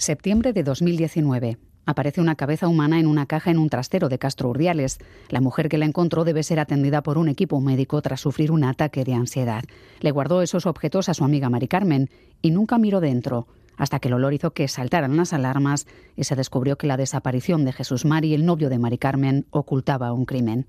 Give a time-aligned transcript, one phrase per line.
[0.00, 1.58] Septiembre de 2019.
[1.84, 4.96] Aparece una cabeza humana en una caja en un trastero de Castro Urdiales.
[5.28, 8.64] La mujer que la encontró debe ser atendida por un equipo médico tras sufrir un
[8.64, 9.62] ataque de ansiedad.
[10.00, 12.08] Le guardó esos objetos a su amiga Mari Carmen
[12.40, 15.86] y nunca miró dentro, hasta que el olor hizo que saltaran las alarmas
[16.16, 20.14] y se descubrió que la desaparición de Jesús Mari, el novio de Mari Carmen, ocultaba
[20.14, 20.66] un crimen.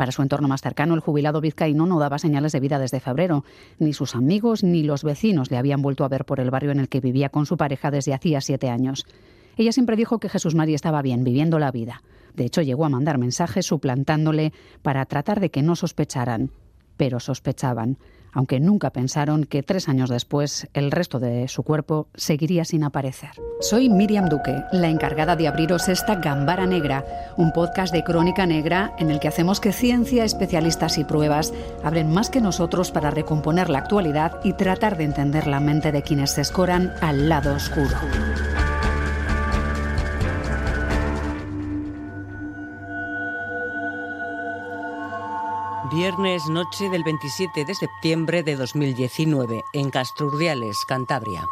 [0.00, 3.44] Para su entorno más cercano, el jubilado vizcaíno no daba señales de vida desde febrero.
[3.78, 6.80] Ni sus amigos ni los vecinos le habían vuelto a ver por el barrio en
[6.80, 9.04] el que vivía con su pareja desde hacía siete años.
[9.58, 12.02] Ella siempre dijo que Jesús María estaba bien, viviendo la vida.
[12.34, 16.50] De hecho, llegó a mandar mensajes suplantándole para tratar de que no sospecharan.
[16.96, 17.98] Pero sospechaban
[18.32, 23.30] aunque nunca pensaron que tres años después el resto de su cuerpo seguiría sin aparecer.
[23.60, 27.04] Soy Miriam Duque, la encargada de abriros esta Gambara Negra,
[27.36, 31.52] un podcast de crónica negra en el que hacemos que ciencia, especialistas y pruebas
[31.82, 36.02] abren más que nosotros para recomponer la actualidad y tratar de entender la mente de
[36.02, 37.96] quienes se escoran al lado oscuro.
[45.92, 51.42] Viernes noche del 27 de septiembre de 2019 en Castrurdiales, Cantabria.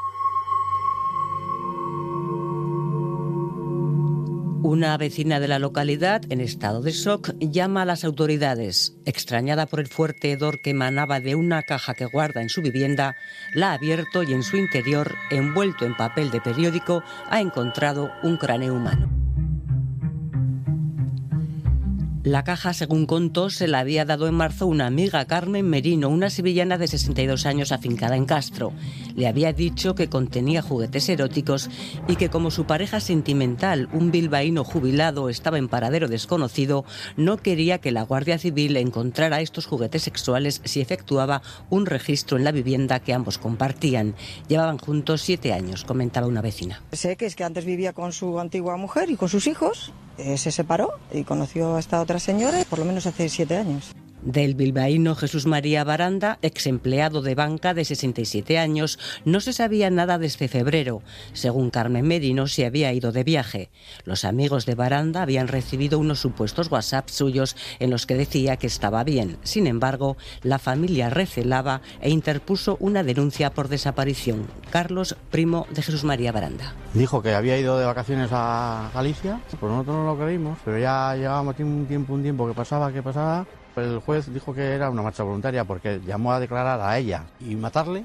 [4.63, 8.97] Una vecina de la localidad, en estado de shock, llama a las autoridades.
[9.07, 13.17] Extrañada por el fuerte hedor que emanaba de una caja que guarda en su vivienda,
[13.55, 18.37] la ha abierto y en su interior, envuelto en papel de periódico, ha encontrado un
[18.37, 19.18] cráneo humano.
[22.29, 26.29] La caja, según contó, se la había dado en marzo una amiga, Carmen Merino, una
[26.29, 28.75] sevillana de 62 años afincada en Castro.
[29.17, 31.71] Le había dicho que contenía juguetes eróticos
[32.07, 36.85] y que como su pareja sentimental, un bilbaíno jubilado, estaba en paradero desconocido,
[37.17, 41.41] no quería que la Guardia Civil encontrara estos juguetes sexuales si efectuaba
[41.71, 44.15] un registro en la vivienda que ambos compartían.
[44.49, 46.83] Llevaban juntos siete años, comentaba una vecina.
[46.93, 50.51] Sé que es que antes vivía con su antigua mujer y con sus hijos se
[50.51, 55.15] separó y conoció a esta otra señora por lo menos hace siete años del bilbaíno
[55.15, 60.49] Jesús María Baranda, ex empleado de banca de 67 años, no se sabía nada desde
[60.49, 61.03] febrero.
[61.33, 63.71] Según Carmen Medino, se había ido de viaje.
[64.05, 68.67] Los amigos de Baranda habían recibido unos supuestos WhatsApp suyos en los que decía que
[68.67, 69.39] estaba bien.
[69.43, 74.47] Sin embargo, la familia recelaba e interpuso una denuncia por desaparición.
[74.71, 76.75] Carlos, primo de Jesús María Baranda.
[76.95, 81.15] Dijo que había ido de vacaciones a Galicia, pues nosotros no lo creímos, pero ya
[81.15, 83.47] llevábamos un tiempo, un tiempo que pasaba, que pasaba,
[83.81, 87.55] el juez dijo que era una marcha voluntaria porque llamó a declarar a ella y
[87.57, 88.05] matarle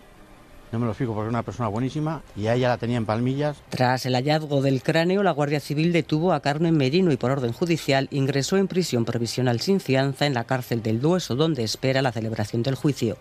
[0.74, 3.06] no me lo explico porque es una persona buenísima y a ella la tenía en
[3.06, 3.58] palmillas.
[3.70, 7.54] Tras el hallazgo del cráneo, la Guardia Civil detuvo a Carmen Merino y por orden
[7.54, 12.12] judicial ingresó en prisión provisional sin fianza en la cárcel del Dueso, donde espera la
[12.12, 13.18] celebración del juicio.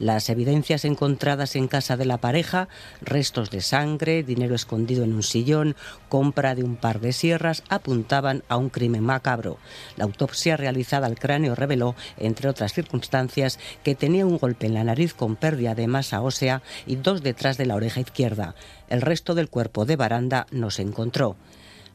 [0.00, 2.68] Las evidencias encontradas en casa de la pareja,
[3.00, 5.76] restos de sangre, dinero escondido en un sillón,
[6.08, 9.58] compra de un par de sierras, apuntaban a un crimen macabro.
[9.96, 14.82] La autopsia realizada al cráneo reveló, entre otras circunstancias, que tenía un golpe en la
[14.82, 18.54] nariz con pérdida de masa ósea y dos detrás de la oreja izquierda.
[18.88, 21.36] El resto del cuerpo de Baranda no se encontró.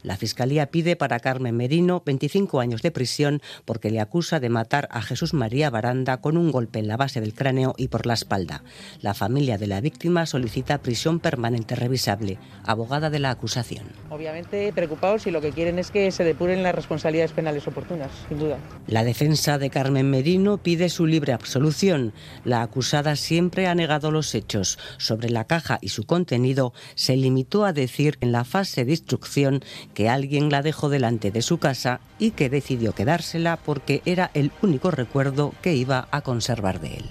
[0.02, 4.88] La Fiscalía pide para Carmen Merino 25 años de prisión porque le acusa de matar
[4.90, 8.14] a Jesús María Baranda con un golpe en la base del cráneo y por la
[8.14, 8.64] espalda.
[9.00, 12.38] La familia de la víctima solicita prisión permanente revisable.
[12.64, 13.86] Abogada de la acusación.
[14.10, 18.38] Obviamente preocupados y lo que quieren es que se depuren las responsabilidades penales oportunas, sin
[18.38, 18.58] duda.
[18.86, 22.12] La defensa de Carmen Merino pide su libre absolución.
[22.44, 24.78] La acusada siempre ha negado los hechos.
[24.98, 29.62] Sobre la caja y su contenido se limitó a decir en la fase de instrucción
[29.94, 34.52] que alguien la dejó delante de su casa y que decidió quedársela porque era el
[34.62, 37.10] único recuerdo que iba a conservar de él.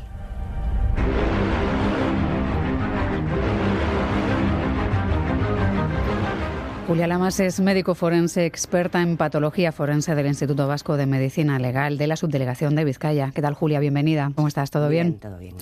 [6.91, 11.97] Julia Lamas es médico forense, experta en patología forense del Instituto Vasco de Medicina Legal
[11.97, 13.31] de la Subdelegación de Vizcaya.
[13.33, 13.79] ¿Qué tal, Julia?
[13.79, 14.29] Bienvenida.
[14.35, 14.71] ¿Cómo estás?
[14.71, 15.07] ¿Todo bien?
[15.07, 15.55] bien todo bien.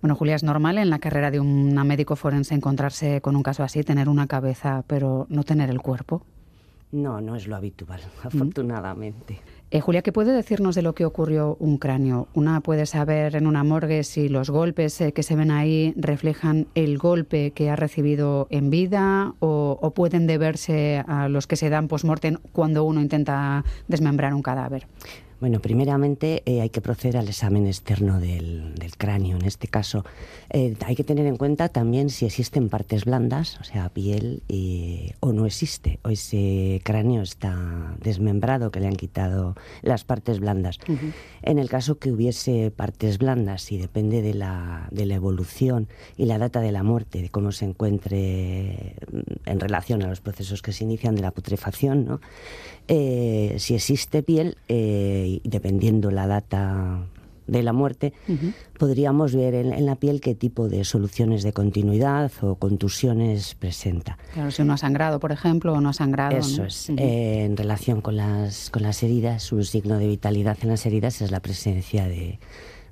[0.00, 3.64] Bueno, Julia, es normal en la carrera de una médico forense encontrarse con un caso
[3.64, 6.24] así, tener una cabeza, pero no tener el cuerpo.
[6.90, 9.40] No, no es lo habitual, afortunadamente.
[9.70, 12.28] Eh, Julia, ¿qué puede decirnos de lo que ocurrió un cráneo?
[12.32, 16.68] Una puede saber en una morgue si los golpes eh, que se ven ahí reflejan
[16.74, 21.68] el golpe que ha recibido en vida o, o pueden deberse a los que se
[21.68, 24.86] dan post-mortem cuando uno intenta desmembrar un cadáver.
[25.40, 29.36] Bueno, primeramente eh, hay que proceder al examen externo del, cráneo.
[29.36, 30.04] En este caso,
[30.50, 34.42] eh, hay que tener en cuenta también si existen partes blandas, o sea, piel,
[35.20, 40.78] o no existe, o ese cráneo está desmembrado, que le han quitado las partes blandas.
[41.42, 46.24] En el caso que hubiese partes blandas, y depende de la, de la evolución y
[46.24, 50.62] la data de la muerte, de cómo se encuentre mm, en relación a los procesos
[50.62, 52.20] que se inician de la putrefacción, ¿no?
[52.88, 57.06] Eh, si existe piel, eh, dependiendo la data
[57.46, 58.12] de la muerte,
[58.78, 64.18] podríamos ver en, la piel qué tipo de soluciones de continuidad o contusiones presenta.
[64.34, 66.36] Claro, si uno ha sangrado, por ejemplo, o no ha sangrado.
[66.36, 66.90] Eso es.
[66.90, 71.20] Eh, en relación con las, con las heridas, un signo de vitalidad en las heridas
[71.22, 72.38] es la presencia de,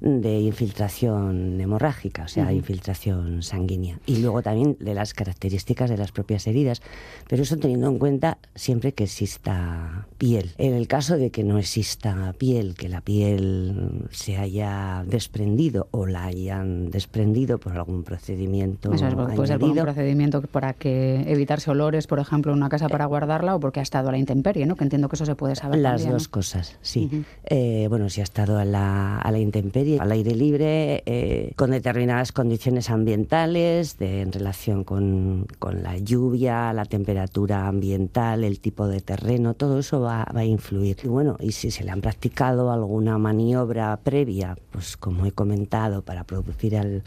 [0.00, 3.98] de infiltración hemorrágica, o sea, infiltración sanguínea.
[4.06, 6.82] Y luego también de las características de las propias heridas,
[7.28, 10.52] pero eso teniendo en cuenta siempre que exista piel.
[10.58, 16.06] En el caso de que no exista piel, que la piel se haya desprendido o
[16.06, 21.24] la hayan desprendido por algún procedimiento Eso es, puede ser por un procedimiento para que
[21.26, 24.18] evitarse olores, por ejemplo, en una casa para guardarla o porque ha estado a la
[24.18, 24.76] intemperie, ¿no?
[24.76, 25.78] Que entiendo que eso se puede saber.
[25.78, 27.24] Las dos cosas, sí.
[27.44, 31.70] Eh, bueno, si ha estado a la, a la intemperie al aire libre, eh, con
[31.70, 38.88] determinadas condiciones ambientales de, en relación con, con, la lluvia, la temperatura ambiental, el tipo
[38.88, 40.98] de terreno, todo eso va, va, a influir.
[41.02, 46.02] Y bueno, y si se le han practicado alguna maniobra previa, pues como he comentado,
[46.02, 47.02] para producir al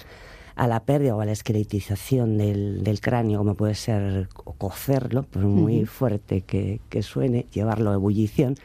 [0.59, 4.27] a la pérdida o a la esqueletización del, del cráneo, como puede ser
[4.57, 8.55] cocerlo, por muy fuerte que, que, suene, llevarlo a ebullición,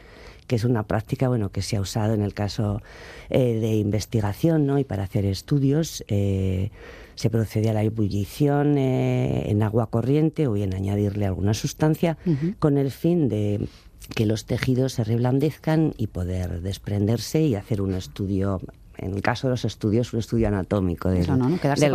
[0.47, 2.81] que es una práctica bueno que se ha usado en el caso
[3.29, 4.79] eh, de investigación ¿no?
[4.79, 6.03] y para hacer estudios.
[6.07, 6.71] Eh,
[7.15, 12.17] se procede a la ebullición eh, en agua corriente o bien añadirle alguna sustancia
[12.59, 13.69] con el fin de
[14.13, 18.59] que los tejidos se reblandezcan y poder desprenderse y hacer un estudio
[18.97, 21.25] en el caso de los estudios, un estudio anatómico del,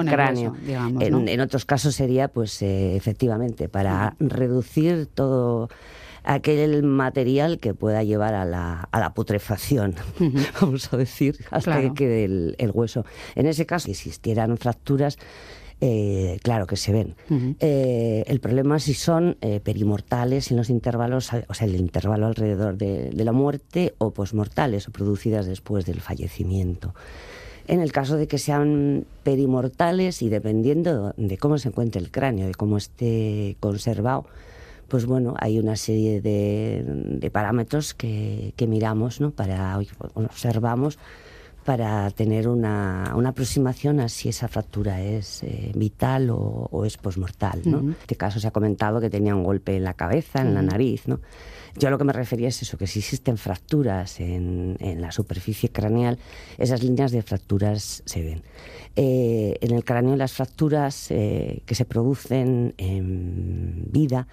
[0.07, 0.55] cráneo.
[0.67, 5.71] en, otros casos sería, pues, efectivamente, para reducir todo
[6.35, 9.97] aquel material que pueda llevar a la, a la putrefacción,
[10.61, 13.05] vamos a decir, hasta que quede el, hueso.
[13.35, 15.19] En ese caso, si existieran fracturas,
[15.81, 17.17] eh, claro que se ven.
[17.59, 22.77] Eh, el problema si son eh, perimortales en los intervalos, o sea, el intervalo alrededor
[22.77, 26.95] de, la muerte o posmortales o producidas después del fallecimiento.
[27.67, 32.47] En el caso de que sean perimortales y dependiendo de cómo se encuentre el cráneo,
[32.47, 34.27] de cómo esté conservado,
[34.91, 39.31] pues bueno, hay una serie de, parámetros que, miramos, ¿no?
[39.31, 39.79] Para,
[40.15, 40.99] observamos
[41.65, 47.61] para tener una, aproximación a si esa fractura es eh, vital o, es posmortal.
[47.65, 47.79] ¿no?
[47.79, 50.63] En este caso se ha comentado que tenía un golpe en la cabeza, en la
[50.63, 51.07] nariz.
[51.07, 51.21] ¿no?
[51.79, 55.71] Yo a lo que me refería es eso, que si existen fracturas en, la superficie
[55.71, 56.19] craneal,
[56.59, 58.43] esas líneas de fracturas se ven.
[58.97, 64.27] Eh, en el cráneo las fracturas eh, que se producen en vida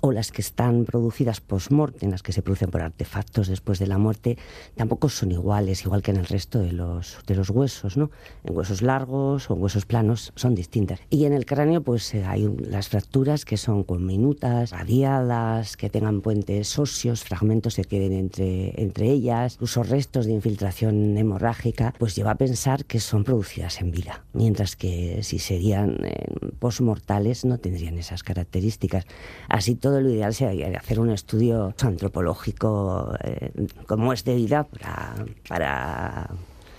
[0.00, 3.98] o las que están producidas post-mortem, las que se producen por artefactos después de la
[3.98, 4.38] muerte,
[4.74, 8.10] tampoco son iguales, igual que en el resto de los, de los huesos, ¿no?
[8.44, 11.00] En huesos largos o en huesos planos son distintas.
[11.10, 15.90] Y en el cráneo, pues eh, hay las fracturas que son con minutas, radiadas, que
[15.90, 22.14] tengan puentes óseos, fragmentos que queden entre, entre ellas, incluso restos de infiltración hemorrágica, pues
[22.14, 26.26] lleva a pensar que son producidas en vida, mientras que si serían eh,
[26.58, 29.04] post-mortales no tendrían esas características.
[29.48, 33.52] Así todo lo ideal sería hacer un estudio antropológico eh,
[33.86, 35.14] como es de vida para,
[35.48, 36.28] para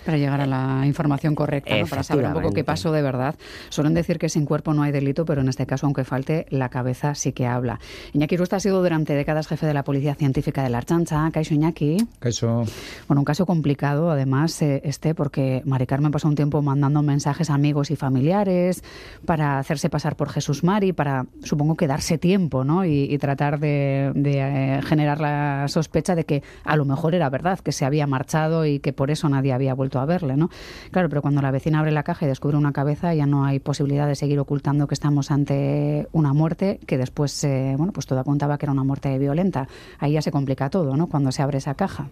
[0.08, 3.34] para llegar a la información correcta, para saber un poco qué pasó de verdad.
[3.68, 6.70] Suelen decir que sin cuerpo no hay delito, pero en este caso, aunque falte, la
[6.70, 7.78] cabeza sí que habla.
[8.14, 11.30] Iñaki Rusta ha sido durante décadas jefe de la Policía Científica de la Archancha.
[11.30, 11.98] Caixo Iñaki.
[12.20, 12.64] Caixo.
[13.06, 17.50] Bueno, un caso complicado, además, eh, este, porque Mari Carmen pasó un tiempo mandando mensajes
[17.50, 18.82] a amigos y familiares
[19.26, 22.86] para hacerse pasar por Jesús Mari, para, supongo que darse tiempo, ¿no?
[22.86, 27.72] Y, tratar de, eh, generar la sospecha de que a lo mejor era verdad, que
[27.72, 30.50] se había marchado y que por eso nadie había vuelto a verle, ¿no?
[30.90, 33.58] Claro, pero cuando la vecina abre la caja y descubre una cabeza, ya no hay
[33.58, 38.18] posibilidad de seguir ocultando que estamos ante una muerte que después, eh, bueno, pues todo
[38.18, 39.68] apuntaba que era una muerte violenta.
[39.98, 41.06] Ahí ya se complica todo, ¿no?
[41.06, 42.08] Cuando se abre esa caja.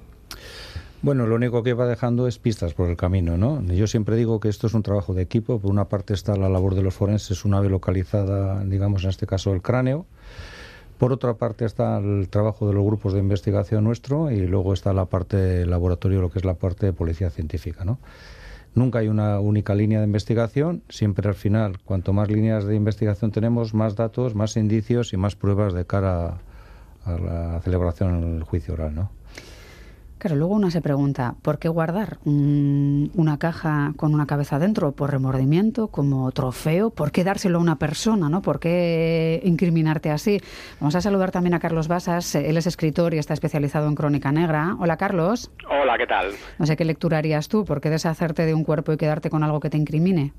[1.02, 3.62] Bueno, lo único que va dejando es pistas por el camino, ¿no?
[3.62, 5.60] Yo siempre digo que esto es un trabajo de equipo.
[5.60, 9.26] Por una parte está la labor de los forenses, una vez localizada, digamos, en este
[9.26, 10.06] caso el cráneo,
[10.98, 14.92] por otra parte está el trabajo de los grupos de investigación nuestro y luego está
[14.92, 17.84] la parte laboratorio, lo que es la parte de policía científica.
[17.84, 17.98] ¿no?
[18.74, 23.30] Nunca hay una única línea de investigación, siempre al final, cuanto más líneas de investigación
[23.30, 26.38] tenemos, más datos, más indicios y más pruebas de cara
[27.04, 28.94] a, la celebración del juicio oral.
[28.94, 29.10] ¿no?
[30.18, 34.92] Claro, luego uno se pregunta, ¿por qué guardar una caja con una cabeza dentro?
[34.92, 35.88] ¿Por remordimiento?
[35.88, 36.88] ¿Como trofeo?
[36.88, 38.30] ¿Por qué dárselo a una persona?
[38.30, 38.40] ¿no?
[38.40, 40.40] ¿Por qué incriminarte así?
[40.80, 42.34] Vamos a saludar también a Carlos Basas.
[42.34, 44.76] Él es escritor y está especializado en crónica negra.
[44.80, 45.50] Hola, Carlos.
[45.68, 46.32] Hola, ¿qué tal?
[46.58, 47.66] No sé qué lectura harías tú.
[47.66, 50.32] ¿Por qué deshacerte de un cuerpo y quedarte con algo que te incrimine?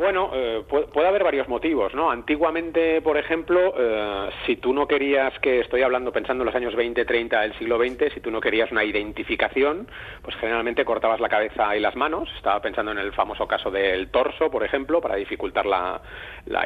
[0.00, 2.10] Bueno, eh, puede, haber varios motivos, ¿no?
[2.10, 6.74] Antiguamente, por ejemplo, eh, si tú no querías, que estoy hablando pensando en los años
[6.74, 9.86] 20, 30 del siglo XX, si tú no querías una identificación,
[10.22, 12.30] pues generalmente cortabas la cabeza y las manos.
[12.34, 16.00] Estaba pensando en el famoso caso del torso, por ejemplo, para dificultar la,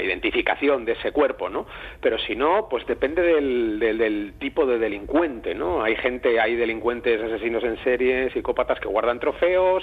[0.00, 1.66] identificación de ese cuerpo, ¿no?
[2.00, 5.82] Pero si no, pues depende del, del, tipo de delincuente, ¿no?
[5.82, 9.82] Hay gente, hay delincuentes, asesinos en serie, psicópatas que guardan trofeos,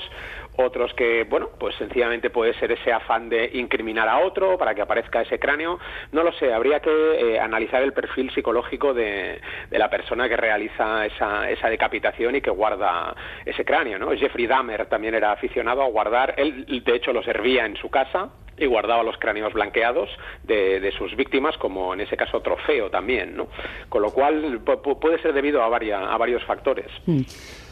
[0.56, 4.82] otros que, bueno, pues sencillamente puede ser ese afán de incriminar a otro para que
[4.82, 5.80] aparezca ese cráneo.
[6.12, 9.40] No lo sé, habría que eh, analizar el perfil psicológico de,
[9.72, 13.98] la persona que realiza esa, esa, decapitación y que guarda ese cráneo.
[13.98, 14.12] ¿no?
[14.12, 18.30] Jeffrey Dahmer también era aficionado a guardar, él de hecho lo servía en su casa
[18.62, 20.10] y guardaba los cráneos blanqueados
[20.44, 23.48] de, sus víctimas como en ese caso trofeo también, ¿no?
[23.90, 24.62] Con lo cual
[25.00, 26.88] puede ser debido a, a varios factores.
[27.06, 27.22] Mm.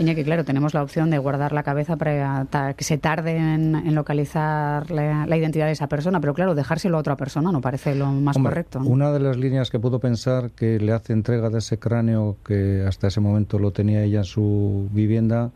[0.05, 4.89] que claro, tenemos la opción de guardar la cabeza para que se tarde en, localizar
[4.89, 8.37] la, identidad de esa persona, pero claro, dejárselo a otra persona no parece lo más
[8.37, 8.79] correcto.
[8.79, 12.83] Una de las líneas que puedo pensar que le hace entrega de ese cráneo que
[12.87, 15.51] hasta ese momento lo tenía ella en su vivienda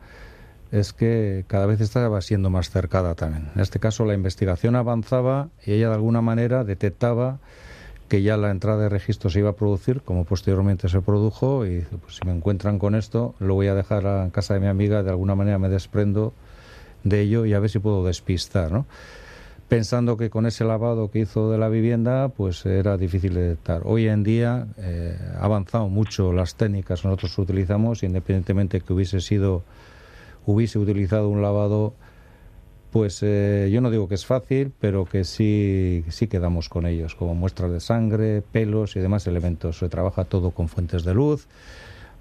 [0.73, 3.51] es que cada vez estaba siendo más cercada también.
[3.53, 7.37] En este caso la investigación avanzaba y ella de alguna manera detectaba
[8.09, 11.81] que ya la entrada de registro se iba a producir, como posteriormente se produjo, y
[11.81, 15.03] pues si me encuentran con esto, lo voy a dejar a casa de mi amiga,
[15.03, 16.33] de alguna manera me desprendo
[17.03, 18.87] de ello y a ver si puedo despistar, ¿no?
[19.69, 23.81] Pensando que con ese lavado que hizo de la vivienda, pues era difícil de detectar.
[23.85, 29.21] Hoy en día eh, ha avanzado mucho las técnicas que nosotros utilizamos, independientemente que hubiese
[29.21, 29.63] sido
[30.45, 31.93] hubiese utilizado un lavado,
[32.91, 37.15] pues eh, yo no digo que es fácil, pero que sí, sí quedamos con ellos,
[37.15, 39.79] como muestras de sangre, pelos y demás elementos.
[39.79, 41.47] Se trabaja todo con fuentes de luz,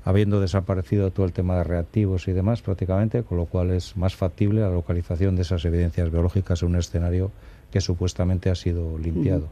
[0.05, 4.15] habiendo desaparecido todo el tema de reactivos y demás prácticamente, con lo cual es más
[4.15, 7.31] factible la localización de esas evidencias biológicas en un escenario
[7.71, 9.49] que supuestamente ha sido limpiado.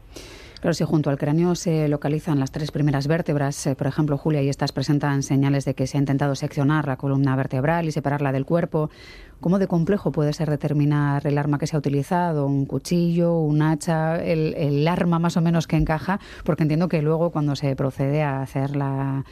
[0.61, 4.43] Claro, si junto al cráneo se localizan las tres primeras vértebras, eh, por ejemplo, Julia,
[4.43, 8.31] y estas presentan señales de que se ha intentado seccionar la columna vertebral y separarla
[8.31, 8.91] del cuerpo,
[9.39, 12.45] ¿cómo de complejo puede ser determinar el arma que se ha utilizado?
[12.45, 16.19] ¿Un cuchillo, un hacha, el, el arma más o menos que encaja?
[16.43, 19.25] Porque entiendo que luego cuando se procede a hacer la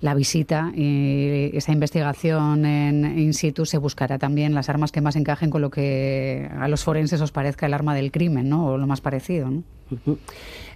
[0.00, 5.16] la visita y esa investigación en in situ se buscará también las armas que más
[5.16, 8.66] encajen con lo que a los forenses os parezca el arma del crimen, ¿no?
[8.66, 9.62] O lo más parecido, ¿no?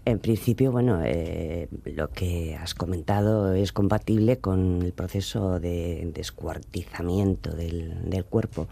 [0.05, 7.55] En principio, bueno, eh, lo que has comentado es compatible con el proceso de descuartizamiento
[7.55, 8.69] del, del cuerpo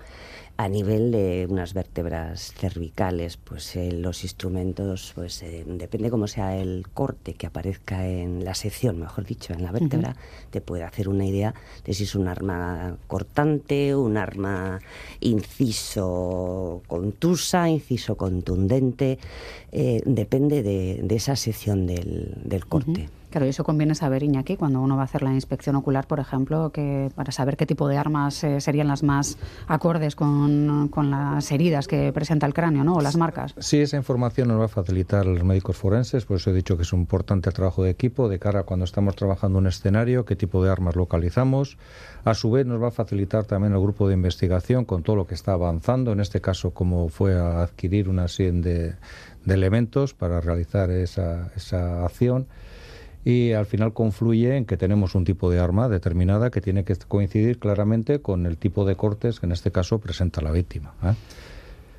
[0.56, 6.56] a nivel de unas vértebras cervicales, pues eh, los instrumentos, pues eh, depende cómo sea
[6.56, 10.14] el corte que aparezca en la sección, mejor dicho, en la vértebra,
[10.50, 11.54] te puede hacer una idea
[11.85, 14.80] de si es un arma cortante, un arma
[15.21, 19.18] inciso contusa, inciso contundente,
[19.73, 23.09] eh, depende de, esa sección del, corte.
[23.32, 26.20] Claro, y eso conviene saber, Iñaki, cuando uno va a hacer la inspección ocular, por
[26.20, 26.70] ejemplo,
[27.14, 32.12] para saber qué tipo de armas eh, serían las más acordes con, las heridas que
[32.12, 32.96] presenta el cráneo, ¿no?
[32.96, 33.54] O las marcas.
[33.56, 36.82] Sí, esa información nos va a facilitar los médicos forenses, por eso he dicho que
[36.82, 40.36] es un importante trabajo de equipo, de cara a cuando estamos trabajando un escenario, qué
[40.36, 41.78] tipo de armas localizamos.
[42.26, 45.26] A su vez nos va a facilitar también el grupo de investigación con todo lo
[45.26, 48.94] que está avanzando, en este caso, como fue a adquirir una serie de,
[49.46, 52.46] elementos para realizar esa, esa acción
[53.24, 56.96] y al final confluye en que tenemos un tipo de arma determinada que tiene que
[56.96, 60.94] coincidir claramente con el tipo de cortes que en este caso presenta la víctima.
[61.04, 61.14] ¿eh?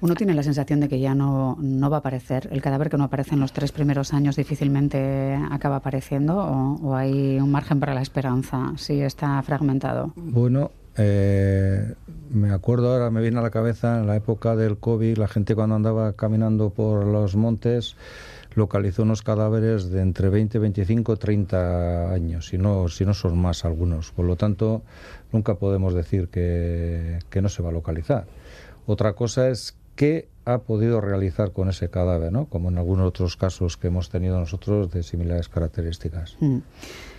[0.01, 2.49] Uno tiene la sensación de que ya no, no va a aparecer.
[2.51, 7.39] El cadáver que no aparece en los tres primeros años difícilmente acaba apareciendo o, hay
[7.39, 10.11] un margen para la esperanza si está fragmentado.
[10.17, 11.93] Bueno, eh,
[12.31, 15.55] me acuerdo ahora, me viene a la cabeza en la época del COVID, la gente
[15.55, 17.95] cuando andaba caminando por los montes
[18.55, 23.65] localizó unos cadáveres de entre 20, 25, 30 años, si no, si no son más
[23.65, 24.11] algunos.
[24.11, 24.83] Por lo tanto,
[25.31, 28.25] nunca podemos decir que, que no se va a localizar.
[28.85, 32.45] Otra cosa es qué ha podido realizar con ese cadáver, ¿no?
[32.45, 36.35] como en algunos otros casos que hemos tenido nosotros de similares características.
[36.39, 36.57] Mm.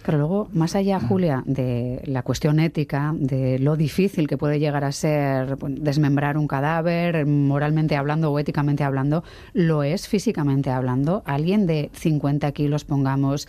[0.04, 4.84] Pero luego, más allá, Julia, de la cuestión ética, de lo difícil que puede llegar
[4.84, 11.22] a ser desmembrar un cadáver, moralmente hablando o éticamente hablando, lo es físicamente hablando.
[11.24, 13.48] Alguien de 50 kilos, pongamos,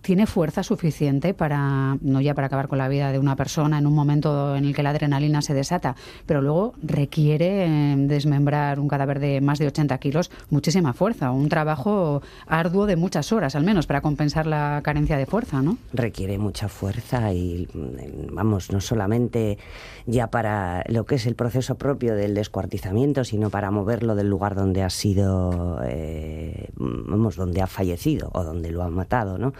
[0.00, 3.86] tiene fuerza suficiente para, no ya para acabar con la vida de una persona en
[3.86, 8.88] un momento en el que la adrenalina se desata, pero luego requiere eh, desmembrar un
[8.88, 13.64] cadáver de más de 80 kilos, muchísima fuerza, un trabajo arduo de muchas horas al
[13.64, 15.78] menos para compensar la carencia de fuerza, ¿no?
[15.92, 19.58] Requiere mucha fuerza y, mm, vamos, no solamente
[20.06, 24.54] ya para lo que es el proceso propio del descuartizamiento, sino para moverlo del lugar
[24.54, 29.52] donde ha sido, eh, vamos, donde ha fallecido o donde lo han matado, ¿no?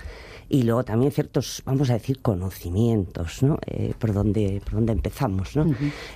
[0.51, 3.59] Y luego también ciertos, vamos a decir, conocimientos, ¿no?
[3.67, 5.67] Eh, por donde por donde empezamos, ¿no?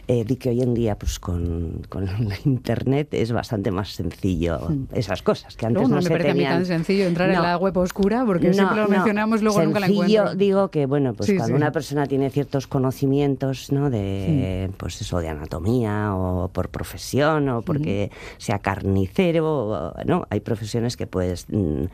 [0.08, 4.60] Eh, di que hoy en día, pues con, con la internet es bastante más sencillo
[4.92, 7.56] esas cosas que antes no, no me parece a mí tan sencillo entrar en la
[7.58, 10.34] web oscura porque siempre lo mencionamos luego nunca la encuentro.
[10.34, 13.90] digo que bueno, pues cuando una persona tiene ciertos conocimientos, ¿no?
[13.90, 20.26] De pues eso de anatomía o por profesión o porque sea carnicero, ¿no?
[20.30, 21.84] Hay profesiones que puedes mm,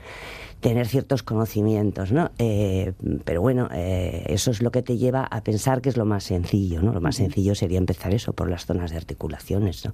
[0.61, 2.31] tener ciertos conocimientos, ¿no?
[2.39, 2.93] Eh,
[3.25, 6.25] pero bueno, eh, eso es lo que te lleva a pensar que es lo más
[6.25, 6.93] sencillo, ¿no?
[6.93, 9.93] Lo más sencillo sería empezar eso por las zonas de articulaciones, ¿no?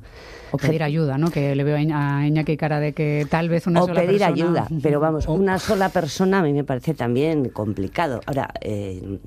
[0.53, 1.31] O pedir ayuda, ¿no?
[1.31, 4.33] Que le veo a Iñaki cara de que tal vez una o sola pedir persona...
[4.33, 8.21] ayuda, pero vamos, una sola persona a mí me parece también complicado.
[8.25, 9.19] Ahora, eh,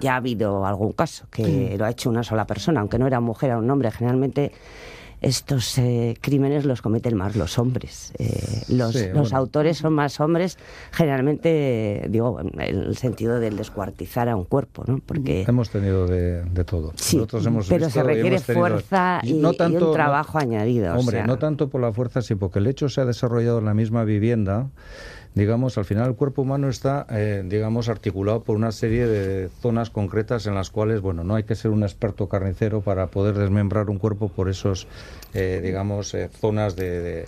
[0.00, 3.18] ya ha habido algún caso que lo ha hecho una sola persona, aunque no era
[3.18, 4.52] mujer, era un hombre, generalmente
[5.22, 8.12] estos eh, crímenes los cometen más los hombres.
[8.18, 10.58] Eh, los, autores son más hombres,
[10.90, 15.00] generalmente, digo, en el sentido del descuartizar a un cuerpo, ¿no?
[15.04, 15.44] Porque...
[15.46, 16.92] Hemos tenido de, todo.
[16.96, 17.22] Sí,
[17.68, 20.94] pero se requiere fuerza y, un trabajo añadido.
[20.94, 23.74] Hombre, no tanto por la fuerza, sino porque el hecho se ha desarrollado en la
[23.74, 24.68] misma vivienda
[25.34, 29.90] digamos, al final el cuerpo humano está, eh, digamos, articulado por una serie de zonas
[29.90, 33.88] concretas en las cuales, bueno, no hay que ser un experto carnicero para poder desmembrar
[33.88, 34.86] un cuerpo por esos,
[35.32, 37.26] eh, digamos, eh, zonas de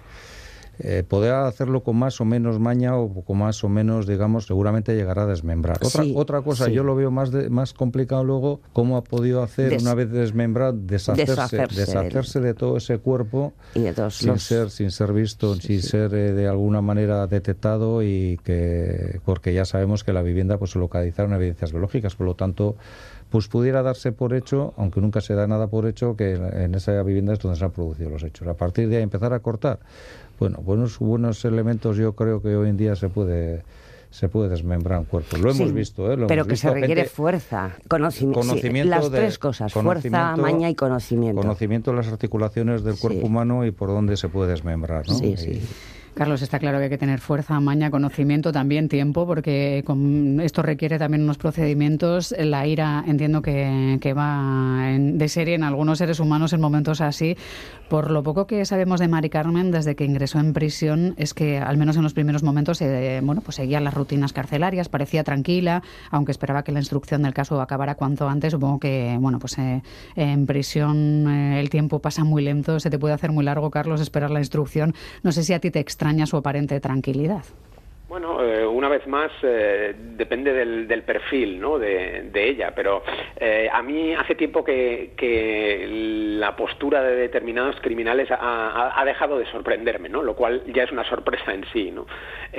[0.80, 4.94] eh, poder hacerlo con más o menos maña o con más o menos, digamos, seguramente
[4.96, 5.78] llegará a desmembrar.
[5.80, 9.94] Otra, otra cosa, yo lo veo más, más complicado luego, cómo ha podido hacer, una
[9.94, 13.52] vez desmembrado, deshacerse, deshacerse, de todo ese cuerpo
[14.10, 19.54] sin, ser, sin ser visto, sin ser eh, de alguna manera detectado y que, porque
[19.54, 22.76] ya sabemos que la vivienda pues se localizaron evidencias biológicas, por lo tanto
[23.34, 27.02] pues pudiera darse por hecho, aunque nunca se da nada por hecho, que en esa
[27.02, 28.46] vivienda es donde se han producido los hechos.
[28.46, 29.80] A partir de ahí empezar a cortar,
[30.38, 33.64] bueno, buenos, buenos elementos yo creo que hoy en día se puede
[34.08, 35.36] se puede desmembrar un cuerpo.
[35.36, 36.16] Lo hemos visto, ¿eh?
[36.28, 41.40] pero que se requiere fuerza, conocimiento, las tres cosas, fuerza, maña y conocimiento.
[41.40, 45.14] Conocimiento de las articulaciones del cuerpo humano y por dónde se puede desmembrar, ¿no?
[45.14, 45.60] Sí, sí.
[46.14, 50.62] Carlos, está claro que hay que tener fuerza, maña, conocimiento, también tiempo, porque con esto
[50.62, 52.32] requiere también unos procedimientos.
[52.38, 57.36] La ira entiendo que, va de serie en algunos seres humanos en momentos así.
[57.88, 61.58] Por lo poco que sabemos de Mari Carmen desde que ingresó en prisión es que
[61.58, 65.82] al menos en los primeros momentos eh, bueno, pues seguía las rutinas carcelarias, parecía tranquila,
[66.10, 68.52] aunque esperaba que la instrucción del caso acabara cuanto antes.
[68.52, 69.82] Supongo que bueno, pues eh,
[70.16, 74.00] en prisión eh, el tiempo pasa muy lento, se te puede hacer muy largo, Carlos,
[74.00, 74.94] esperar la instrucción.
[75.22, 77.44] No sé si a ti te extraña extraña su aparente tranquilidad.
[78.06, 81.78] Bueno, eh, una vez más, eh, depende del, perfil ¿no?
[81.78, 83.02] de, ella, pero
[83.36, 85.14] eh, a mí hace tiempo que,
[86.38, 90.22] la postura de determinados criminales ha, dejado de sorprenderme, ¿no?
[90.22, 91.90] lo cual ya es una sorpresa en sí.
[91.90, 92.06] ¿no?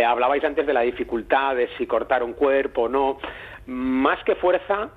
[0.03, 3.19] hablabais antes de la dificultad de si cortar un cuerpo o no.
[3.67, 4.89] Más que fuerza,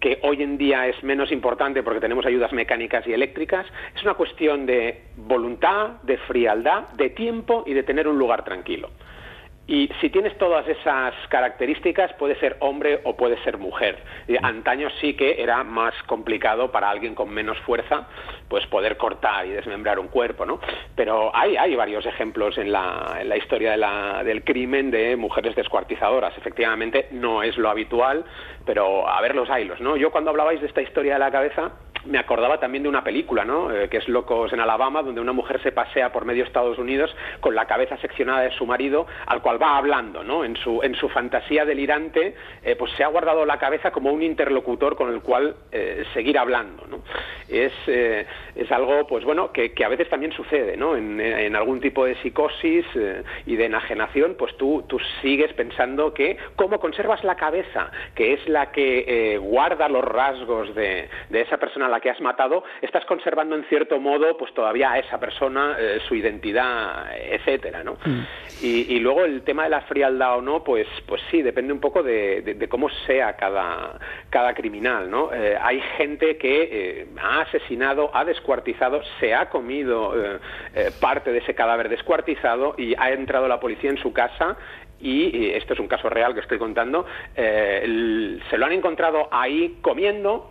[0.00, 4.14] que hoy en día es menos importante porque tenemos ayudas mecánicas y eléctricas, es una
[4.14, 8.90] cuestión de voluntad, de frialdad, de tiempo y de tener un lugar tranquilo.
[9.66, 13.96] Y si tienes todas esas características, puede ser hombre o puede ser mujer.
[14.42, 18.08] antaño sí que era más complicado para alguien con menos fuerza,
[18.48, 20.58] pues poder cortar y desmembrar un cuerpo, ¿no?
[20.96, 23.76] Pero hay, hay varios ejemplos en la, en la historia
[24.24, 26.36] del crimen de mujeres descuartizadoras.
[26.36, 28.24] Efectivamente, no es lo habitual,
[28.66, 29.96] pero a ver los hilos, ¿no?
[29.96, 31.70] Yo cuando hablabais de esta historia de la cabeza,
[32.04, 33.70] me acordaba también de una película, ¿no?
[33.70, 37.14] Eh, que es Locos en Alabama, donde una mujer se pasea por medio Estados Unidos
[37.40, 40.44] con la cabeza seccionada de su marido, al cual va hablando, ¿no?
[40.44, 44.22] En su, en su fantasía delirante, eh, pues se ha guardado la cabeza como un
[44.22, 47.02] interlocutor con el cual eh, seguir hablando, ¿no?
[47.48, 50.96] Es, es algo, pues bueno, que, que, a veces también sucede, ¿no?
[50.96, 52.86] En, en algún tipo de psicosis
[53.44, 58.48] y de enajenación, pues tú, tú sigues pensando que cómo conservas la cabeza, que es
[58.48, 63.54] la que guarda los rasgos de, de esa persona la que has matado, estás conservando
[63.54, 67.98] en cierto modo pues todavía a esa persona, eh, su identidad, etcétera, ¿no?
[68.04, 68.20] Mm.
[68.62, 72.02] Y, luego el tema de la frialdad o no, pues, pues sí, depende un poco
[72.02, 73.98] de, cómo sea cada,
[74.30, 75.32] cada criminal, ¿no?
[75.32, 80.14] Eh, hay gente que eh, ha asesinado, ha descuartizado, se ha comido
[81.00, 84.56] parte de ese cadáver descuartizado y ha entrado la policía en su casa
[85.02, 87.04] y, esto es un caso real que estoy contando,
[87.36, 90.50] eh, se lo han encontrado ahí comiendo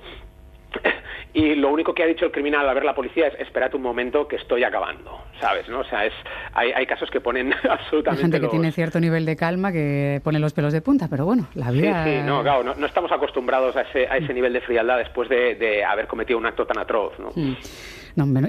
[1.34, 3.84] y lo único que ha dicho el criminal al ver la policía es espérate un
[3.84, 5.67] momento que estoy acabando, ¿sabes?
[5.69, 5.79] ¿no?
[5.79, 6.13] O sea, es,
[6.53, 8.10] hay, hay casos que ponen absolutamente...
[8.10, 11.25] Hay gente que tiene cierto nivel de calma que pone los pelos de punta, pero
[11.25, 12.03] bueno, la vida...
[12.03, 15.29] Sí, sí, no, claro, no, estamos acostumbrados a ese, a ese nivel de frialdad después
[15.29, 17.31] de, haber cometido un acto tan atroz, ¿no?
[17.36, 17.55] Mm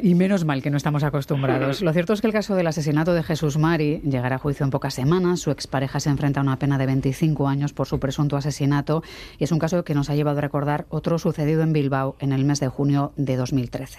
[0.02, 1.82] y menos mal que no estamos acostumbrados.
[1.82, 4.70] Lo cierto es que el caso del asesinato de Jesús Mari llegará a juicio en
[4.70, 5.40] pocas semanas.
[5.40, 9.02] Su expareja se enfrenta a una pena de 25 años por su presunto asesinato
[9.38, 12.32] y es un caso que nos ha llevado a recordar otro sucedido en Bilbao en
[12.32, 13.98] el mes de junio de 2013.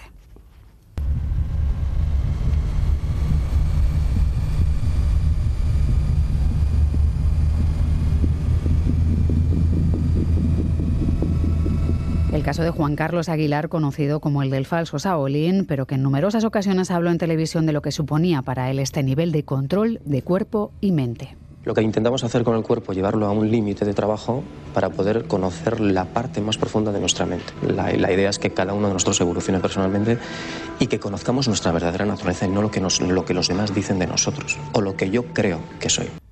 [12.34, 16.02] El caso de Juan Carlos Aguilar, conocido como el del falso Saolín, pero que en
[16.02, 20.00] numerosas ocasiones habló en televisión de lo que suponía para él este nivel de control
[20.04, 21.36] de cuerpo y mente.
[21.64, 24.42] Lo que intentamos hacer con el cuerpo, llevarlo a un límite de trabajo
[24.74, 27.52] para poder conocer la parte más profunda de nuestra mente.
[27.66, 30.18] La, idea es que cada uno de nosotros evolucione personalmente
[30.78, 33.98] y que conozcamos nuestra verdadera naturaleza y no lo que, lo que los demás dicen
[33.98, 36.23] de nosotros o lo que yo creo que soy.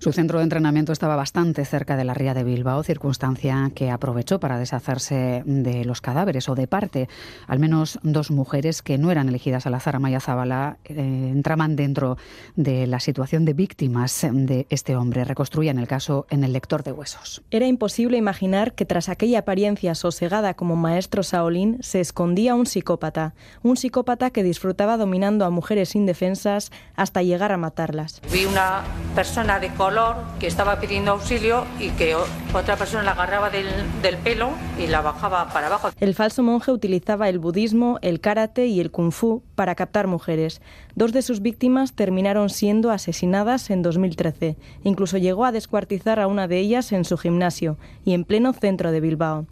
[0.00, 4.38] Su centro de entrenamiento estaba bastante cerca de la ría de Bilbao, circunstancia que aprovechó
[4.38, 7.08] para deshacerse de los cadáveres o de parte.
[7.48, 11.74] Al menos dos mujeres que no eran elegidas al azar a Maya Zabala eh, entraban
[11.74, 12.16] dentro
[12.54, 15.24] de la situación de víctimas de este hombre.
[15.24, 17.42] Reconstruían el caso en el lector de huesos.
[17.50, 23.34] Era imposible imaginar que tras aquella apariencia sosegada como maestro Saolín se escondía un psicópata,
[23.64, 28.20] un psicópata que disfrutaba dominando a mujeres indefensas hasta llegar a matarlas.
[28.32, 28.84] Vi una
[29.16, 29.70] persona de
[30.38, 33.66] que estaba pidiendo auxilio y que otra persona la agarraba del,
[34.02, 35.90] del pelo y la bajaba para abajo.
[35.98, 40.60] El falso monje utilizaba el budismo, el karate y el kung fu para captar mujeres.
[40.94, 44.56] Dos de sus víctimas terminaron siendo asesinadas en 2013.
[44.84, 48.92] Incluso llegó a descuartizar a una de ellas en su gimnasio y en pleno centro
[48.92, 49.46] de Bilbao.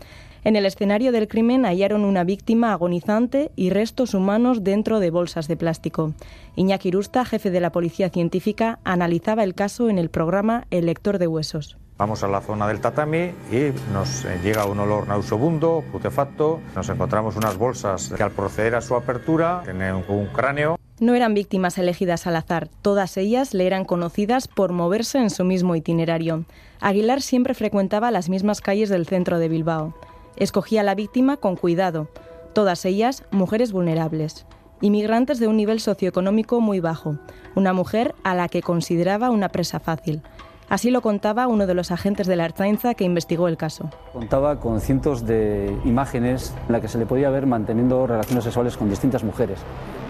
[0.47, 5.49] En el escenario del crimen hallaron una víctima agonizante y restos humanos dentro de bolsas
[5.49, 6.13] de plástico.
[6.55, 11.19] Iñaki Rusta, jefe de la Policía Científica, analizaba el caso en el programa El lector
[11.19, 11.79] de huesos.
[11.99, 16.61] Vamos a la zona del tatami y nos eh, llega un olor nauseabundo, putefacto.
[16.77, 20.79] Nos encontramos unas bolsas que al proceder a su apertura tienen un cráneo.
[21.01, 25.43] No eran víctimas elegidas al azar, todas ellas le eran conocidas por moverse en su
[25.45, 26.45] mismo itinerario.
[26.81, 29.93] Aguilar siempre frecuentaba las mismas calles del centro de Bilbao.
[30.37, 32.09] Escogía a la víctima con cuidado,
[32.53, 34.47] todas ellas mujeres vulnerables,
[34.81, 37.19] inmigrantes de un nivel socioeconómico muy bajo,
[37.55, 40.23] una mujer a la que consideraba una presa fácil.
[40.69, 43.89] Así lo contaba uno de los agentes de la Arzainza que investigó el caso.
[44.13, 48.77] Contaba con cientos de imágenes en las que se le podía ver manteniendo relaciones sexuales
[48.77, 49.61] con distintas mujeres.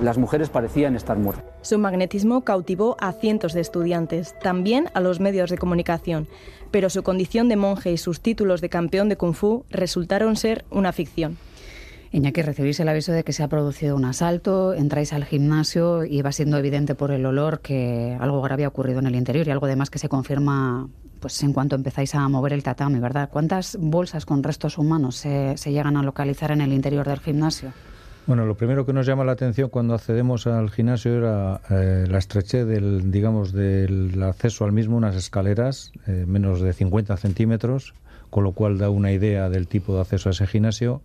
[0.03, 1.45] Las mujeres parecían estar muertas.
[1.61, 6.27] Su magnetismo cautivó a cientos de estudiantes, también a los medios de comunicación,
[6.71, 10.65] pero su condición de monje y sus títulos de campeón de kung fu resultaron ser
[10.71, 11.37] una ficción.
[12.17, 16.23] Iñaki, recibís el aviso de que se ha producido un asalto, entráis al gimnasio y
[16.23, 19.51] va siendo evidente por el olor que algo grave ha ocurrido en el interior y
[19.51, 20.89] algo además que se confirma
[21.21, 23.29] pues en cuanto empezáis a mover el tatami, ¿verdad?
[23.31, 27.75] ¿Cuántas bolsas con restos humanos se, llegan a localizar en el interior del gimnasio?
[28.27, 32.17] Bueno, lo primero que nos llama la atención cuando accedemos al gimnasio era eh, la
[32.17, 37.93] estrechez del, digamos, del acceso al mismo, unas escaleras eh, menos de 50 centímetros,
[38.31, 41.03] con lo cual da una idea del tipo de acceso a ese gimnasio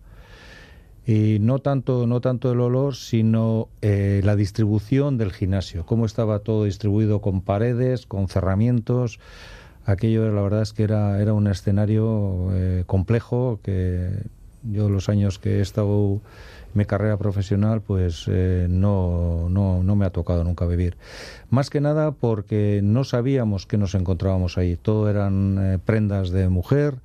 [1.06, 5.84] y no tanto no tanto el olor sino eh, la distribución del gimnasio.
[5.84, 9.18] Cómo estaba todo distribuido con paredes con cerramientos.
[9.84, 14.10] Aquello la verdad es que era era un escenario eh, complejo que
[14.62, 16.20] yo los años que he estado
[16.72, 20.96] en mi carrera profesional pues eh, no, no, no me ha tocado nunca vivir.
[21.50, 24.76] Más que nada porque no sabíamos que nos encontrábamos ahí.
[24.76, 27.00] Todo eran prendas de mujer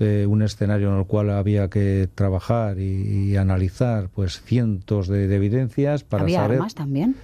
[0.00, 6.22] un escenario en el cual había que trabajar y, analizar pues cientos de, evidencias para
[6.22, 7.16] ¿Había saber armas también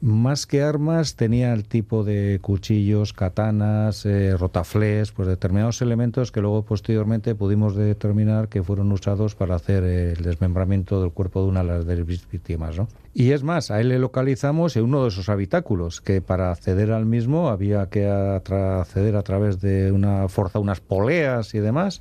[0.00, 6.40] más que armas tenía el tipo de cuchillos, katanas, eh, rotaflés, pues determinados elementos que
[6.40, 11.64] luego posteriormente pudimos determinar que fueron usados para hacer el desmembramiento del cuerpo de una
[11.64, 12.76] de las víctimas.
[12.76, 12.88] ¿no?
[13.14, 16.92] Y es más, a él le localizamos en uno de esos habitáculos, que para acceder
[16.92, 22.00] al mismo había que acceder a través de una fuerza, unas poleas y demás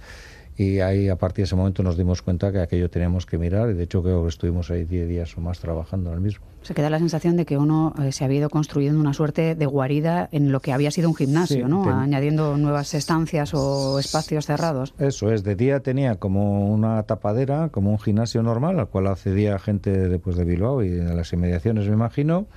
[0.58, 3.70] y ahí a partir de ese momento nos dimos cuenta que aquello teníamos que mirar
[3.70, 6.46] y de hecho creo que estuvimos ahí 10 días o más trabajando en el mismo.
[6.64, 9.66] Se queda la sensación de que uno eh, se había ido construyendo una suerte de
[9.68, 11.88] guarida en lo que había sido un gimnasio, ¿no?
[11.90, 14.94] Añadiendo nuevas estancias o espacios cerrados.
[14.98, 19.60] Eso es, de día tenía como una tapadera, como un gimnasio normal, al cual accedía
[19.60, 22.48] gente después de Bilbao y de las inmediaciones, me imagino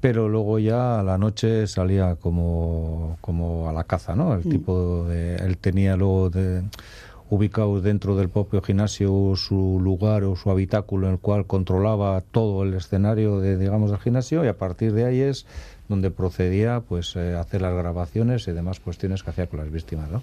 [0.00, 4.34] pero luego ya a la noche salía como, como a la caza, ¿no?
[4.34, 4.50] El mm.
[4.50, 5.36] tipo de...
[5.36, 6.62] Él tenía luego de,
[7.30, 12.64] ubicado dentro del propio gimnasio su lugar o su habitáculo en el cual controlaba todo
[12.64, 15.46] el escenario de, digamos, del gimnasio y a partir de ahí es
[15.88, 19.70] donde procedía pues eh, a hacer las grabaciones y demás cuestiones que hacía con las
[19.70, 20.22] víctimas, ¿no?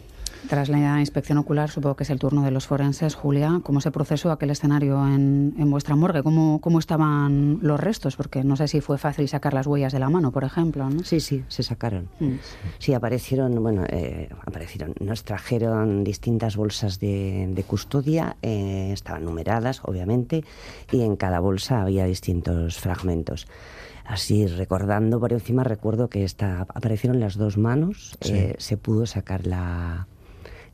[0.50, 3.16] Tras la inspección ocular, supongo que es el turno de los forenses.
[3.16, 6.24] Julia, ¿cómo se procesó aquel escenario en, vuestra morgue?
[6.24, 8.16] ¿Cómo, ¿Cómo, estaban los restos?
[8.16, 10.90] Porque no sé si fue fácil sacar las huellas de la mano, por ejemplo.
[10.90, 11.04] ¿no?
[11.04, 12.08] Sí, sí, se sacaron.
[12.20, 12.36] Mm.
[12.80, 14.94] Sí, aparecieron, bueno, eh, aparecieron.
[15.02, 20.46] Nos trajeron distintas bolsas de, custodia, eh, estaban numeradas, obviamente,
[20.92, 23.48] y en cada bolsa había distintos fragmentos
[24.06, 29.46] así recordando por encima recuerdo que esta, aparecieron las dos manos eh, se pudo sacar
[29.46, 30.08] la,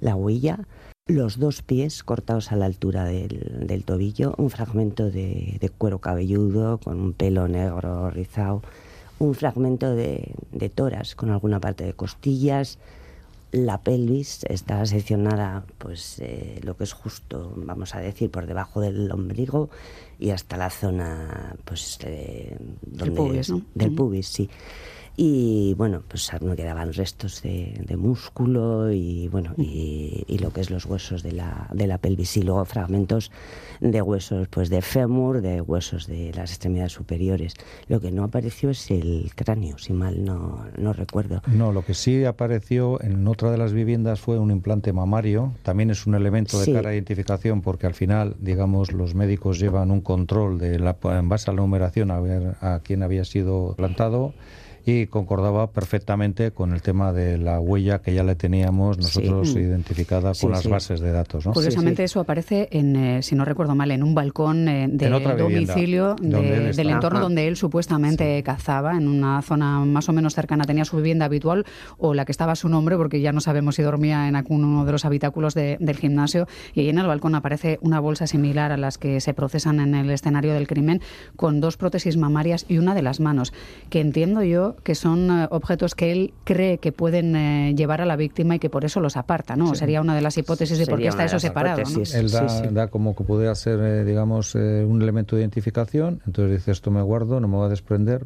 [0.03, 0.59] la huella,
[1.07, 6.99] los dos pies cortados a la altura del, tobillo, un fragmento de, cuero cabelludo con
[6.99, 8.61] un pelo negro rizado,
[9.19, 10.35] un fragmento de,
[10.75, 12.79] toras con alguna parte de costillas,
[13.51, 18.81] la pelvis está seccionada, pues eh, lo que es justo, vamos a decir, por debajo
[18.81, 19.69] del ombligo
[20.19, 22.57] y hasta la zona, pues, eh,
[23.15, 24.49] pubis, del pubis, sí
[25.15, 30.85] y bueno, pues no quedaban restos de, músculo y bueno, y, lo que es los
[30.85, 33.31] huesos de la, de la pelvis y luego fragmentos
[33.79, 37.53] de huesos pues de fémur, de huesos de las extremidades superiores.
[37.87, 41.41] Lo que no apareció es el cráneo, si mal no, no recuerdo.
[41.47, 45.91] No, lo que sí apareció en otra de las viviendas fue un implante mamario, también
[45.91, 50.01] es un elemento de cara a identificación porque al final, digamos, los médicos llevan un
[50.01, 54.33] control de la, en base a la numeración a ver a quién había sido plantado
[54.85, 59.59] y concordaba perfectamente con el tema de la huella que ya le teníamos nosotros mm.
[59.59, 61.45] identificada con las bases de datos.
[61.45, 66.15] Curiosamente eso aparece, en, eh, si no recuerdo mal, en un balcón eh, de domicilio
[66.19, 70.97] del entorno donde él supuestamente cazaba, en una zona más o menos cercana, tenía su
[70.97, 71.65] vivienda habitual
[71.97, 74.85] o la que estaba a su nombre, porque ya no sabemos si dormía en alguno
[74.85, 78.77] de los habitáculos del gimnasio, y ahí en el balcón aparece una bolsa similar a
[78.77, 81.01] las que se procesan en el escenario del crimen,
[81.37, 83.53] con dos prótesis mamarias y una de las manos,
[83.89, 88.05] que entiendo yo que son eh, objetos que él cree que pueden eh, llevar a
[88.05, 89.75] la víctima y que por eso los aparta, ¿no?
[89.75, 91.81] Sería una de las hipótesis de por qué está eso separado.
[91.83, 92.03] ¿no?
[92.03, 96.91] Él da, como que puede ser, eh, digamos, un elemento de identificación, entonces dice esto
[96.91, 98.25] me guardo, no me va a desprender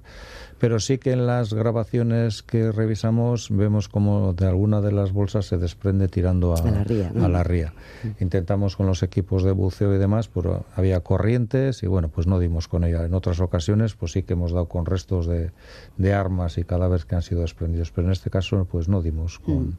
[0.59, 5.45] pero sí que en las grabaciones que revisamos vemos como de alguna de las bolsas
[5.45, 7.73] se desprende tirando a, la ría.
[8.19, 12.39] Intentamos con los equipos de buceo y demás, pero había corrientes y bueno, pues no
[12.39, 13.05] dimos con ella.
[13.05, 15.51] En otras ocasiones, pues sí que hemos dado con restos de,
[15.97, 19.39] de armas y cadáveres que han sido desprendidos, pero en este caso, pues no dimos
[19.39, 19.69] con.
[19.69, 19.77] Mm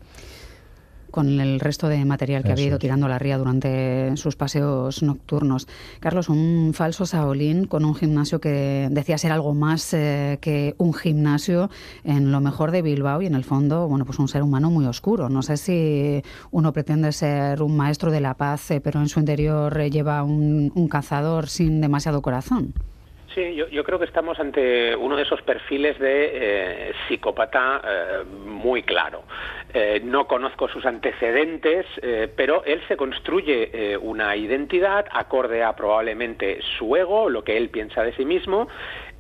[1.11, 5.67] con el resto de material que había ido tirando la ría durante sus paseos nocturnos.
[6.01, 10.95] Carlos, un falso Saolín con un gimnasio que decía ser algo más eh, que un
[10.95, 11.71] gimnasio
[12.05, 14.87] en lo mejor de Bilbao y en el fondo, bueno, pues un ser humano muy
[14.87, 15.29] oscuro.
[15.29, 19.21] No sé si uno pretende ser un maestro de la paz, eh, pero en su
[19.21, 22.73] interior eh, lleva un, cazador sin demasiado corazón.
[23.39, 29.23] Sí, yo, creo que estamos ante uno de esos perfiles de psicópata muy claro.
[29.75, 35.77] Eh, no conozco sus antecedentes, eh, pero él se construye eh, una identidad acorde a
[35.77, 38.69] probablemente su ego, lo que él piensa de sí mismo,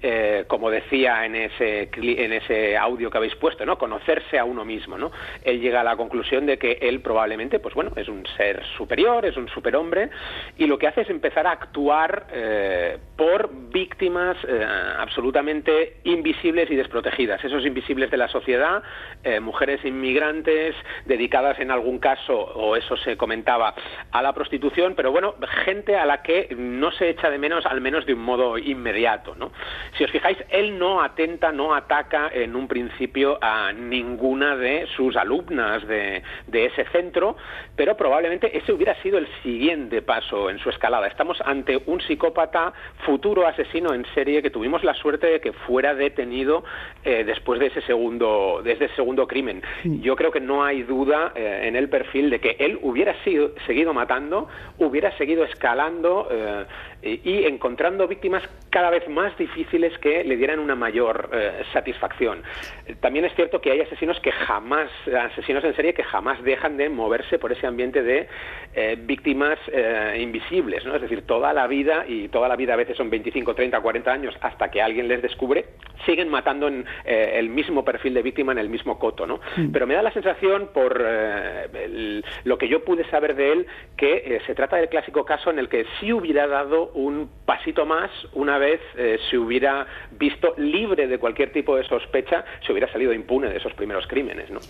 [0.01, 3.79] eh, como decía en ese, en ese audio que habéis puesto, ¿no?
[3.79, 4.97] conocerse a uno mismo.
[4.97, 5.11] ¿no?
[5.43, 9.27] Él llega a la conclusión de que él probablemente pues bueno, es un ser superior,
[9.27, 10.11] es un superhombre,
[10.57, 14.67] y lo que hace es empezar a actuar eh, por víctimas eh,
[14.99, 17.45] absolutamente invisibles y desprotegidas.
[17.45, 18.83] Esos invisibles de la sociedad,
[19.41, 23.75] mujeres inmigrantes, dedicadas en algún caso, o eso se comentaba,
[24.13, 25.35] a la prostitución, pero bueno,
[25.65, 29.35] gente a la que no se echa de menos, al menos de un modo inmediato.
[29.35, 29.53] ¿no?
[29.97, 35.17] Si os fijáis, él no atenta, no ataca en un principio a ninguna de sus
[35.17, 36.23] alumnas de,
[36.53, 37.37] ese centro,
[37.77, 41.07] pero probablemente ese hubiera sido el siguiente paso en su escalada.
[41.07, 42.73] Estamos ante un psicópata
[43.07, 46.65] futuro asesino en serie que tuvimos la suerte de que fuera detenido
[47.05, 49.63] eh, después de ese segundo, de ese segundo crimen.
[49.85, 53.53] Yo creo que no hay duda eh, en el perfil de que él hubiera sido,
[53.67, 54.49] seguido matando,
[54.79, 56.65] hubiera seguido escalando eh,
[57.03, 62.43] y encontrando víctimas cada vez más difíciles que le dieran una mayor eh, satisfacción.
[63.01, 64.91] También es cierto que hay asesinos que jamás,
[65.31, 68.29] asesinos en serie que jamás dejan de moverse por ese ambiente de
[68.75, 70.97] eh, víctimas eh, invisibles, ¿no?
[70.97, 74.13] Es decir, toda la vida, y toda la vida a veces son 25, 30, 40
[74.13, 75.65] años, hasta que alguien les descubre,
[76.07, 79.41] siguen matando en eh, el mismo perfil de víctima en el mismo coto, ¿no?
[79.57, 79.71] Mm.
[79.73, 84.17] Pero me da la sensación, por eh, lo que yo pude saber de él, que
[84.17, 88.11] eh, se trata del clásico caso en el que sí hubiera dado un pasito más
[88.33, 88.81] una vez
[89.31, 93.73] se hubiera visto libre de cualquier tipo de sospecha, se hubiera salido impune de esos
[93.75, 94.61] primeros crímenes, ¿no?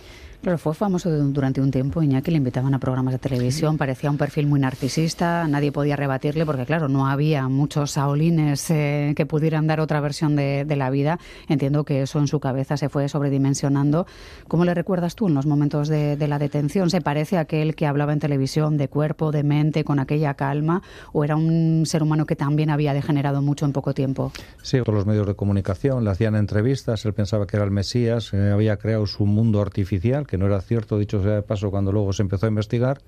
[0.41, 4.17] Pero fue famoso durante un tiempo, Iñaki le invitaban a programas de televisión, parecía un
[4.17, 9.67] perfil muy narcisista, nadie podía rebatirle porque, claro, no había muchos saolines eh, que pudieran
[9.67, 11.19] dar otra versión de, la vida.
[11.49, 14.07] Entiendo que eso en su cabeza se fue sobredimensionando.
[14.47, 16.89] ¿Cómo le recuerdas tú en los momentos de, la detención?
[16.89, 20.81] ¿Se parece a aquel que hablaba en televisión de cuerpo, de mente, con aquella calma?
[21.11, 24.31] ¿O era un ser humano que también había degenerado mucho en poco tiempo?
[24.61, 28.33] Sí, todos los medios de comunicación le hacían entrevistas, él pensaba que era el Mesías,
[28.33, 31.91] eh, había creado su mundo artificial que no era cierto, dicho sea de paso, cuando
[31.91, 33.01] luego se empezó a investigar,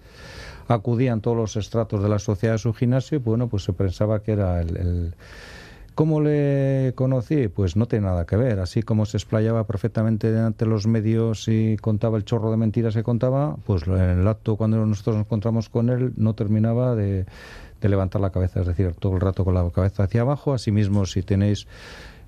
[0.68, 4.22] acudían todos los estratos de la sociedad a su gimnasio y bueno, pues se pensaba
[4.24, 5.14] que era el,
[5.94, 7.50] ¿Cómo le conocí?
[7.50, 8.60] Pues no tiene nada que ver.
[8.60, 13.04] Así como se explayaba perfectamente ante los medios y contaba el chorro de mentiras que
[13.04, 17.26] contaba, pues en el acto cuando nosotros nos encontramos con él no terminaba de,
[17.82, 20.54] de levantar la cabeza, es decir, todo el rato con la cabeza hacia abajo.
[20.54, 21.68] Asimismo, si tenéis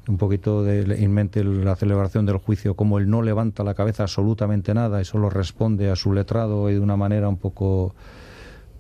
[0.08, 4.04] un poquito de, en mente la celebración del juicio, como él no levanta la cabeza
[4.04, 7.96] absolutamente nada y solo responde a su letrado y de una manera un poco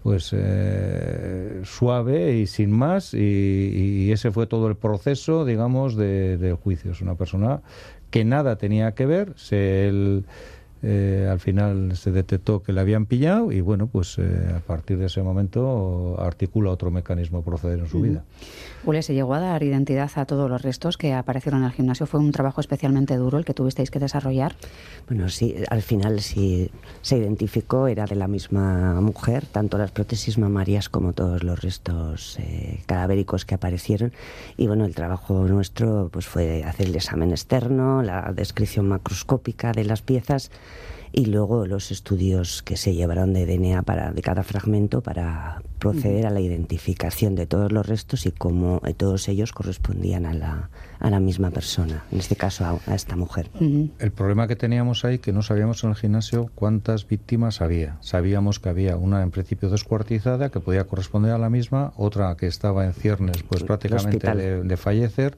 [0.03, 6.55] pues eh, suave y sin más y, ese fue todo el proceso digamos de, del
[6.55, 6.91] juicio.
[6.91, 7.61] Es una persona
[8.11, 10.23] que nada tenía que ver se
[10.85, 14.97] eh, al final se detectó que le habían pillado y bueno, pues eh, a partir
[14.97, 18.25] de ese momento articula otro mecanismo de proceder en su vida.
[18.85, 22.05] Ule, se llegó a dar identidad a todos los restos que aparecieron en el gimnasio.
[22.05, 24.55] ¿Fue un trabajo especialmente duro el que tuvisteis que desarrollar?
[25.07, 26.69] Bueno, sí, al final sí
[27.01, 32.37] se identificó, era de la misma mujer, tanto las prótesis mamarias como todos los restos
[32.39, 34.11] eh, cadavéricos que aparecieron.
[34.57, 39.85] Y bueno, el trabajo nuestro pues fue hacer el examen externo, la descripción macroscópica de
[39.85, 40.51] las piezas
[41.15, 46.25] y luego los estudios que se llevaron de DNA para, de cada fragmento para proceder
[46.25, 50.69] a la identificación de todos los restos y cómo eh, todos ellos correspondían a la,
[50.99, 53.49] a la misma persona, en este caso a, esta mujer.
[53.99, 57.97] El problema que teníamos ahí que no sabíamos en el gimnasio cuántas víctimas había.
[58.01, 62.47] Sabíamos que había una en principio descuartizada que podía corresponder a la misma, otra que
[62.47, 65.37] estaba en ciernes pues prácticamente de, fallecer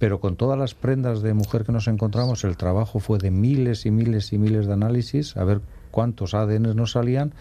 [0.00, 3.84] pero con todas las prendas de mujer que nos encontramos, el trabajo fue de miles
[3.84, 5.60] y miles y miles de análisis, a ver
[5.90, 7.34] cuántos ADN nos salían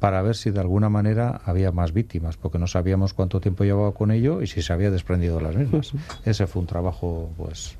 [0.00, 3.92] para ver si de alguna manera había más víctimas, porque no sabíamos cuánto tiempo llevaba
[3.92, 5.92] con ello y si se había desprendido las mismas.
[6.24, 7.76] Ese fue un trabajo, pues.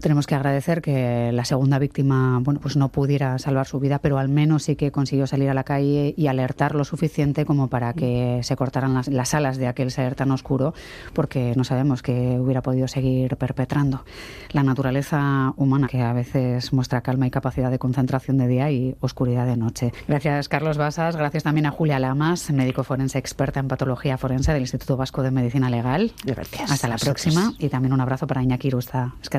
[0.00, 4.18] Tenemos que agradecer que la segunda víctima bueno pues no pudiera salvar su vida pero
[4.18, 7.92] al menos sí que consiguió salir a la calle y alertar lo suficiente como para
[7.92, 10.74] que se cortaran las, alas de aquel ser tan oscuro
[11.12, 14.04] porque no sabemos que hubiera podido seguir perpetrando.
[14.50, 18.96] La naturaleza humana que a veces muestra calma y capacidad de concentración de día y
[19.00, 19.92] oscuridad de noche.
[20.08, 21.16] Gracias Carlos Basas.
[21.16, 25.30] Gracias también a Julia Lamas médico forense experta en patología forense del Instituto Vasco de
[25.30, 26.12] Medicina Legal.
[26.24, 26.70] Gracias.
[26.70, 27.52] Hasta la próxima.
[27.58, 29.38] Y también un abrazo para Iñaki Irusta es que